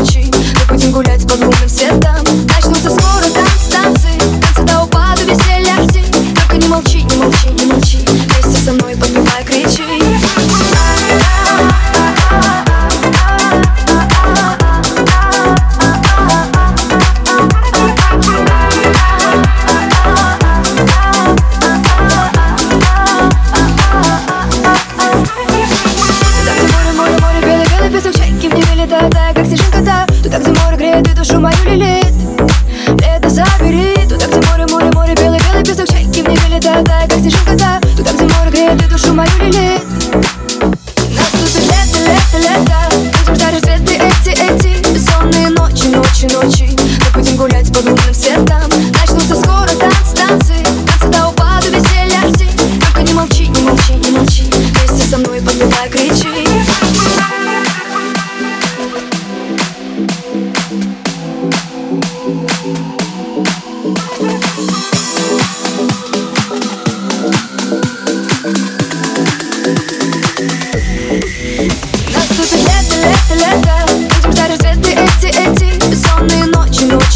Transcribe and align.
ночи. 0.00 0.24
Мы 0.68 0.74
будем 0.74 0.92
гулять 0.92 1.22
под 1.22 1.40
лунным 1.40 1.68
светом 1.68 2.29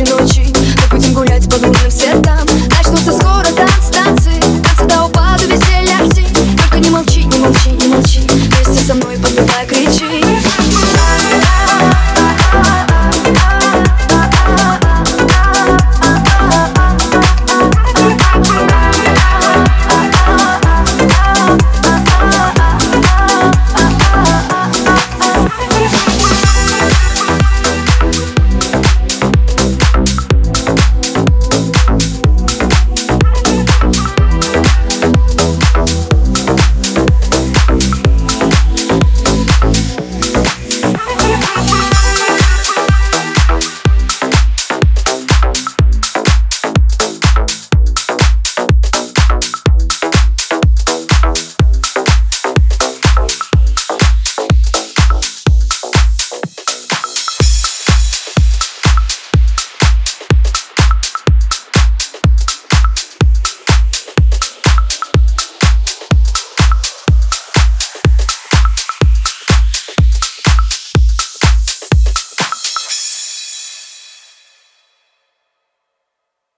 следующей 0.00 0.12
ночи. 0.12 0.46
Мы 0.90 0.98
будем 0.98 1.14
гулять 1.14 1.48
по 1.48 1.54
лунным 1.56 1.90
светам 1.90 2.46
Начнутся 2.68 3.12
скоро 3.12 3.44
танцы, 3.44 3.92
танцы. 3.92 4.40
Танцы 4.62 4.84
до 4.86 5.04
упаду, 5.04 5.46
веселья 5.46 5.98
рти 6.06 6.26
Только 6.56 6.78
не 6.78 6.90
молчи, 6.90 7.24
не 7.24 7.38
молчи, 7.38 7.70
не 7.70 7.88
молчи. 7.88 8.49